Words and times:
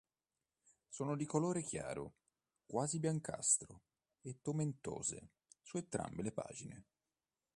Sono 0.89 1.15
di 1.15 1.27
colore 1.27 1.61
chiaro, 1.61 2.15
quasi 2.65 2.97
biancastro, 2.97 3.83
e 4.23 4.39
tomentose 4.41 5.27
su 5.61 5.77
entrambe 5.77 6.23
le 6.23 6.31
pagine. 6.31 6.83